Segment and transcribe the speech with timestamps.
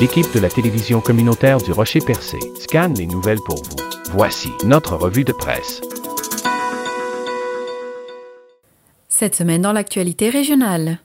[0.00, 3.76] L'équipe de la télévision communautaire du Rocher Percé scanne les nouvelles pour vous.
[4.12, 5.80] Voici notre revue de presse.
[9.08, 11.00] Cette semaine dans l'actualité régionale.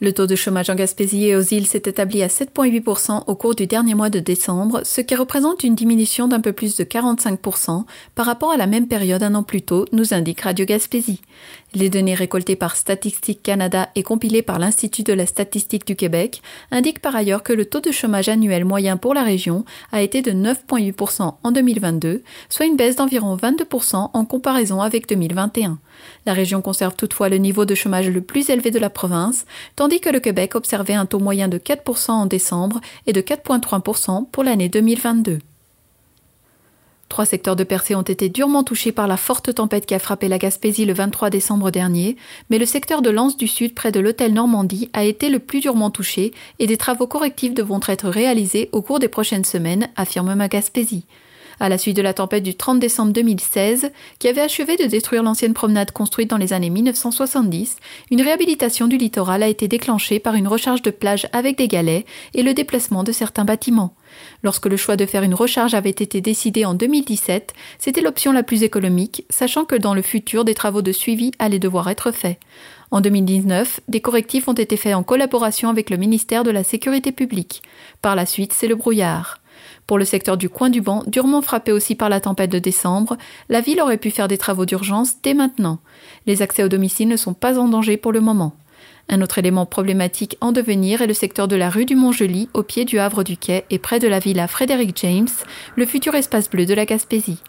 [0.00, 3.56] Le taux de chômage en Gaspésie et aux îles s'est établi à 7,8% au cours
[3.56, 7.84] du dernier mois de décembre, ce qui représente une diminution d'un peu plus de 45%
[8.14, 11.20] par rapport à la même période un an plus tôt, nous indique Radio Gaspésie.
[11.74, 16.42] Les données récoltées par Statistique Canada et compilées par l'Institut de la statistique du Québec
[16.70, 20.22] indiquent par ailleurs que le taux de chômage annuel moyen pour la région a été
[20.22, 25.80] de 9,8% en 2022, soit une baisse d'environ 22% en comparaison avec 2021.
[26.26, 29.44] La région conserve toutefois le niveau de chômage le plus élevé de la province,
[29.76, 34.26] tandis que le Québec observait un taux moyen de 4% en décembre et de 4,3%
[34.30, 35.38] pour l'année 2022.
[37.08, 40.28] Trois secteurs de Percé ont été durement touchés par la forte tempête qui a frappé
[40.28, 42.16] la Gaspésie le 23 décembre dernier,
[42.50, 45.60] mais le secteur de Lens du Sud près de l'hôtel Normandie a été le plus
[45.60, 50.34] durement touché et des travaux correctifs devront être réalisés au cours des prochaines semaines, affirme
[50.34, 51.06] ma Gaspésie
[51.60, 55.22] à la suite de la tempête du 30 décembre 2016, qui avait achevé de détruire
[55.22, 57.76] l'ancienne promenade construite dans les années 1970,
[58.10, 62.06] une réhabilitation du littoral a été déclenchée par une recharge de plage avec des galets
[62.34, 63.94] et le déplacement de certains bâtiments.
[64.42, 68.42] Lorsque le choix de faire une recharge avait été décidé en 2017, c'était l'option la
[68.42, 72.38] plus économique, sachant que dans le futur des travaux de suivi allaient devoir être faits.
[72.90, 77.12] En 2019, des correctifs ont été faits en collaboration avec le ministère de la Sécurité
[77.12, 77.62] publique.
[78.00, 79.40] Par la suite, c'est le brouillard.
[79.86, 83.16] Pour le secteur du coin du banc, durement frappé aussi par la tempête de décembre,
[83.48, 85.78] la ville aurait pu faire des travaux d'urgence dès maintenant.
[86.26, 88.54] Les accès au domicile ne sont pas en danger pour le moment.
[89.08, 92.62] Un autre élément problématique en devenir est le secteur de la rue du Montjoli, au
[92.62, 95.28] pied du Havre du Quai et près de la villa Frédéric James,
[95.76, 97.42] le futur espace bleu de la Gaspésie.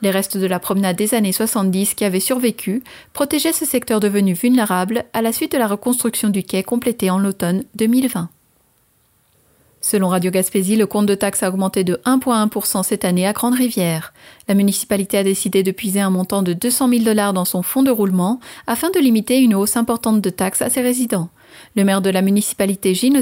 [0.00, 4.32] Les restes de la promenade des années 70 qui avaient survécu protégeaient ce secteur devenu
[4.32, 8.30] vulnérable à la suite de la reconstruction du quai complétée en l'automne 2020.
[9.84, 14.14] Selon Radio Gaspésie, le compte de taxes a augmenté de 1,1% cette année à Grande-Rivière.
[14.46, 17.82] La municipalité a décidé de puiser un montant de 200 000 dollars dans son fonds
[17.82, 21.30] de roulement afin de limiter une hausse importante de taxes à ses résidents.
[21.74, 23.20] Le maire de la municipalité, Gino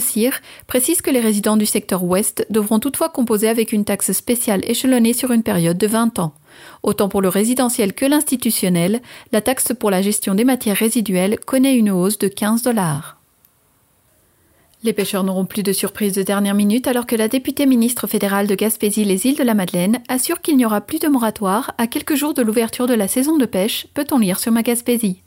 [0.67, 5.15] précise que les résidents du secteur ouest devront toutefois composer avec une taxe spéciale échelonnée
[5.15, 6.35] sur une période de 20 ans.
[6.83, 9.01] Autant pour le résidentiel que l'institutionnel,
[9.33, 13.20] la taxe pour la gestion des matières résiduelles connaît une hausse de 15 dollars.
[14.83, 18.47] Les pêcheurs n'auront plus de surprises de dernière minute alors que la députée ministre fédérale
[18.47, 21.87] de Gaspésie les îles de la Madeleine assure qu'il n'y aura plus de moratoire à
[21.87, 25.21] quelques jours de l'ouverture de la saison de pêche, peut-on lire sur ma Gaspésie.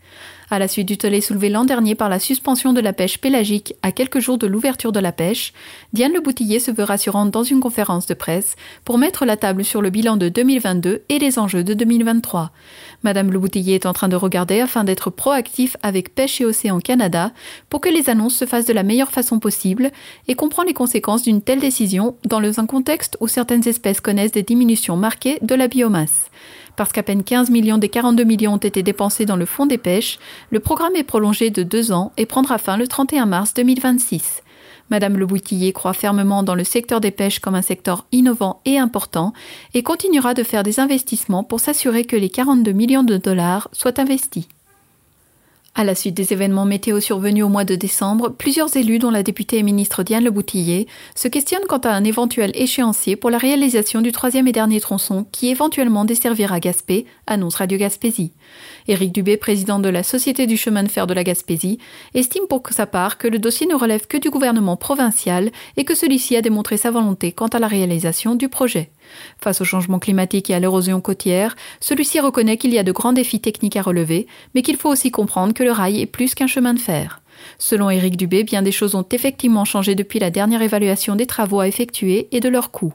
[0.53, 3.73] À la suite du tollé soulevé l'an dernier par la suspension de la pêche pélagique
[3.81, 5.51] à quelques jours de l'ouverture de la pêche,
[5.93, 8.55] Diane Le Boutillier se veut rassurante dans une conférence de presse
[8.85, 12.51] pour mettre la table sur le bilan de 2022 et les enjeux de 2023.
[13.01, 16.79] Madame Le Boutillier est en train de regarder afin d'être proactif avec Pêche et Océan
[16.79, 17.31] Canada
[17.69, 19.89] pour que les annonces se fassent de la meilleure façon possible
[20.27, 24.43] et comprend les conséquences d'une telle décision dans un contexte où certaines espèces connaissent des
[24.43, 26.29] diminutions marquées de la biomasse.
[26.75, 29.77] Parce qu'à peine 15 millions des 42 millions ont été dépensés dans le fonds des
[29.77, 30.19] pêches,
[30.49, 34.41] le programme est prolongé de deux ans et prendra fin le 31 mars 2026.
[34.89, 38.77] Madame Le Boutillier croit fermement dans le secteur des pêches comme un secteur innovant et
[38.77, 39.33] important
[39.73, 43.99] et continuera de faire des investissements pour s'assurer que les 42 millions de dollars soient
[43.99, 44.47] investis.
[45.75, 49.23] À la suite des événements météo survenus au mois de décembre, plusieurs élus, dont la
[49.23, 50.85] députée et ministre Diane Le Boutillier,
[51.15, 55.25] se questionnent quant à un éventuel échéancier pour la réalisation du troisième et dernier tronçon
[55.31, 58.33] qui éventuellement desservira Gaspé, annonce Radio Gaspésie.
[58.87, 61.79] Éric Dubé, président de la Société du chemin de fer de la Gaspésie,
[62.13, 65.95] estime pour sa part que le dossier ne relève que du gouvernement provincial et que
[65.95, 68.91] celui-ci a démontré sa volonté quant à la réalisation du projet.
[69.39, 73.13] Face au changement climatique et à l'érosion côtière, celui-ci reconnaît qu'il y a de grands
[73.13, 76.47] défis techniques à relever, mais qu'il faut aussi comprendre que le rail est plus qu'un
[76.47, 77.21] chemin de fer.
[77.57, 81.59] Selon Éric Dubé, bien des choses ont effectivement changé depuis la dernière évaluation des travaux
[81.59, 82.93] à effectuer et de leurs coûts.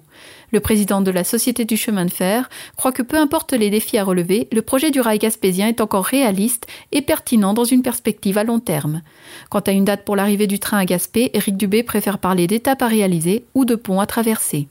[0.50, 3.98] Le président de la Société du chemin de fer croit que peu importe les défis
[3.98, 8.38] à relever, le projet du rail gaspésien est encore réaliste et pertinent dans une perspective
[8.38, 9.02] à long terme.
[9.50, 12.82] Quant à une date pour l'arrivée du train à Gaspé, Éric Dubé préfère parler d'étapes
[12.82, 14.68] à réaliser ou de ponts à traverser.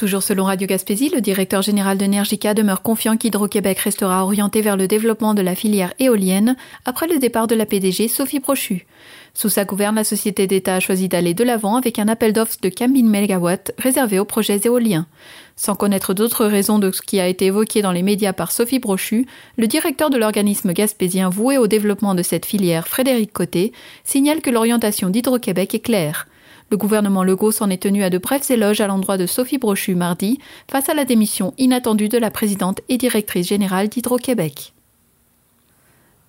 [0.00, 4.88] Toujours selon Radio Gaspésie, le directeur général d'Energica demeure confiant qu'Hydro-Québec restera orienté vers le
[4.88, 6.56] développement de la filière éolienne
[6.86, 8.86] après le départ de la PDG Sophie Brochu.
[9.34, 12.56] Sous sa gouverne, la société d'État a choisi d'aller de l'avant avec un appel d'offres
[12.62, 15.06] de 15 000 MW réservé aux projets éoliens.
[15.54, 18.78] Sans connaître d'autres raisons de ce qui a été évoqué dans les médias par Sophie
[18.78, 19.26] Brochu,
[19.58, 23.74] le directeur de l'organisme gaspésien voué au développement de cette filière, Frédéric Côté,
[24.04, 26.26] signale que l'orientation d'Hydro-Québec est claire.
[26.70, 29.96] Le gouvernement Legault s'en est tenu à de brefs éloges à l'endroit de Sophie Brochu
[29.96, 30.38] mardi,
[30.70, 34.72] face à la démission inattendue de la présidente et directrice générale d'Hydro-Québec.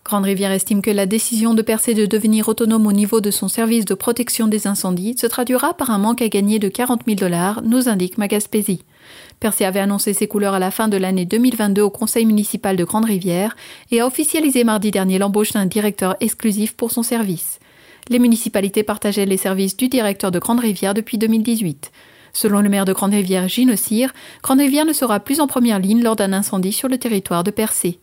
[0.03, 3.47] Grande Rivière estime que la décision de Percé de devenir autonome au niveau de son
[3.47, 7.17] service de protection des incendies se traduira par un manque à gagner de 40 000
[7.17, 8.83] dollars, nous indique Magaspésie.
[9.39, 12.83] Percé avait annoncé ses couleurs à la fin de l'année 2022 au conseil municipal de
[12.83, 13.55] Grande Rivière
[13.91, 17.59] et a officialisé mardi dernier l'embauche d'un directeur exclusif pour son service.
[18.09, 21.91] Les municipalités partageaient les services du directeur de Grande Rivière depuis 2018.
[22.33, 25.79] Selon le maire de Grande Rivière, Gino Cyr, Grande Rivière ne sera plus en première
[25.79, 27.99] ligne lors d'un incendie sur le territoire de Percé.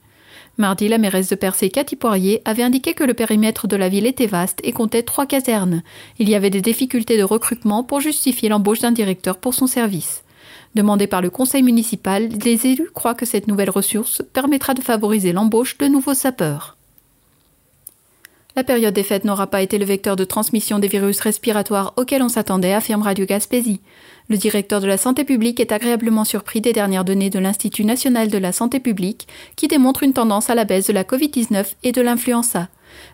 [0.58, 4.06] Mardi, la mairesse de Percé, Cathy Poirier, avait indiqué que le périmètre de la ville
[4.06, 5.82] était vaste et comptait trois casernes.
[6.18, 10.24] Il y avait des difficultés de recrutement pour justifier l'embauche d'un directeur pour son service.
[10.74, 15.32] Demandé par le conseil municipal, les élus croient que cette nouvelle ressource permettra de favoriser
[15.32, 16.77] l'embauche de nouveaux sapeurs.
[18.58, 22.24] La période des fêtes n'aura pas été le vecteur de transmission des virus respiratoires auxquels
[22.24, 23.80] on s'attendait, affirme Radio Gaspésie.
[24.28, 28.32] Le directeur de la santé publique est agréablement surpris des dernières données de l'Institut national
[28.32, 31.92] de la santé publique qui démontrent une tendance à la baisse de la Covid-19 et
[31.92, 32.66] de l'influenza.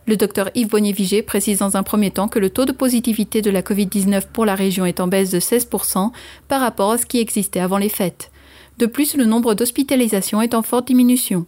[0.06, 3.50] Le docteur Yves Bonnier-Vigé précise dans un premier temps que le taux de positivité de
[3.50, 6.10] la Covid-19 pour la région est en baisse de 16%
[6.48, 8.30] par rapport à ce qui existait avant les fêtes.
[8.78, 11.44] De plus, le nombre d'hospitalisations est en forte diminution.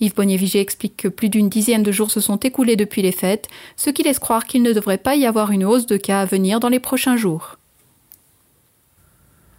[0.00, 3.48] Yves Bonnier-Vigé explique que plus d'une dizaine de jours se sont écoulés depuis les fêtes,
[3.76, 6.26] ce qui laisse croire qu'il ne devrait pas y avoir une hausse de cas à
[6.26, 7.56] venir dans les prochains jours.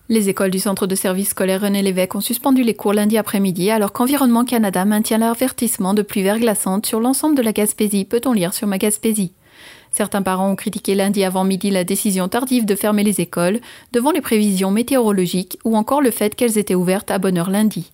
[0.09, 3.69] Les écoles du centre de service scolaire René Lévesque ont suspendu les cours lundi après-midi
[3.71, 8.53] alors qu'Environnement Canada maintient l'avertissement de pluie verglaçante sur l'ensemble de la Gaspésie, peut-on lire
[8.53, 9.33] sur ma Gaspésie?
[9.91, 13.59] Certains parents ont critiqué lundi avant midi la décision tardive de fermer les écoles
[13.91, 17.91] devant les prévisions météorologiques ou encore le fait qu'elles étaient ouvertes à bonne heure lundi.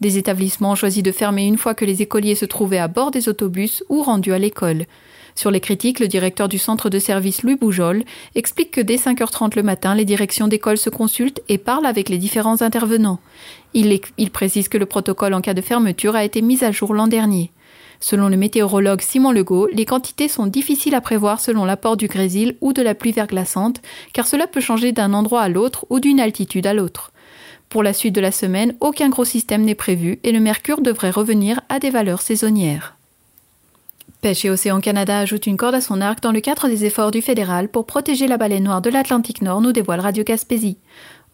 [0.00, 3.10] Des établissements ont choisi de fermer une fois que les écoliers se trouvaient à bord
[3.10, 4.86] des autobus ou rendus à l'école.
[5.36, 8.04] Sur les critiques, le directeur du centre de service Louis Boujol
[8.36, 12.18] explique que dès 5h30 le matin, les directions d'école se consultent et parlent avec les
[12.18, 13.18] différents intervenants.
[13.72, 16.94] Il, il précise que le protocole en cas de fermeture a été mis à jour
[16.94, 17.50] l'an dernier.
[18.06, 22.54] Selon le météorologue Simon Legault, les quantités sont difficiles à prévoir selon l'apport du grésil
[22.60, 23.80] ou de la pluie verglaçante,
[24.12, 27.12] car cela peut changer d'un endroit à l'autre ou d'une altitude à l'autre.
[27.70, 31.08] Pour la suite de la semaine, aucun gros système n'est prévu et le mercure devrait
[31.08, 32.94] revenir à des valeurs saisonnières.
[34.20, 37.10] Pêche et Océan Canada ajoute une corde à son arc dans le cadre des efforts
[37.10, 40.76] du fédéral pour protéger la baleine noire de l'Atlantique Nord, nous dévoile Radio Gaspésie.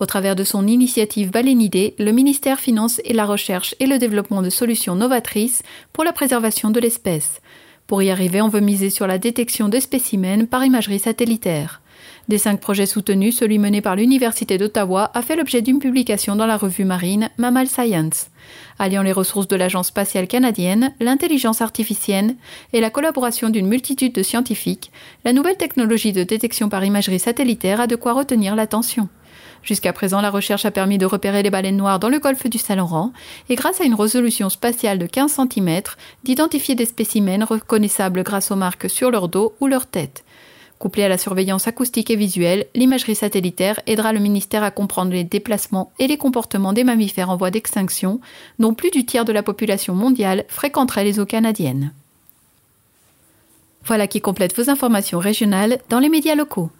[0.00, 4.40] Au travers de son initiative Balénidée, le ministère finance et la recherche et le développement
[4.40, 5.62] de solutions novatrices
[5.92, 7.42] pour la préservation de l'espèce.
[7.86, 11.82] Pour y arriver, on veut miser sur la détection de spécimens par imagerie satellitaire.
[12.28, 16.46] Des cinq projets soutenus, celui mené par l'Université d'Ottawa a fait l'objet d'une publication dans
[16.46, 18.30] la revue marine Mammal Science
[18.78, 22.34] alliant les ressources de l'Agence spatiale canadienne, l'intelligence artificielle
[22.72, 24.90] et la collaboration d'une multitude de scientifiques,
[25.24, 29.08] la nouvelle technologie de détection par imagerie satellitaire a de quoi retenir l'attention.
[29.62, 32.58] Jusqu'à présent, la recherche a permis de repérer les baleines noires dans le golfe du
[32.58, 33.12] Saint-Laurent
[33.48, 35.82] et grâce à une résolution spatiale de 15 cm,
[36.24, 40.24] d'identifier des spécimens reconnaissables grâce aux marques sur leur dos ou leur tête.
[40.78, 45.24] Couplée à la surveillance acoustique et visuelle, l'imagerie satellitaire aidera le ministère à comprendre les
[45.24, 48.18] déplacements et les comportements des mammifères en voie d'extinction,
[48.58, 51.92] dont plus du tiers de la population mondiale fréquenterait les eaux canadiennes.
[53.84, 56.70] Voilà qui complète vos informations régionales dans les médias locaux.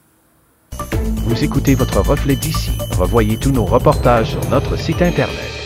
[1.24, 2.72] Vous écoutez votre reflet d'ici.
[2.98, 5.59] Revoyez tous nos reportages sur notre site Internet.